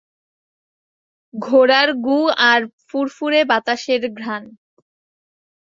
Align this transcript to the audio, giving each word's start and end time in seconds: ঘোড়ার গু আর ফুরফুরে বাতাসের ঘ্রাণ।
ঘোড়ার 1.33 1.89
গু 2.05 2.19
আর 2.49 2.61
ফুরফুরে 2.87 3.41
বাতাসের 3.49 4.01
ঘ্রাণ। 4.19 4.43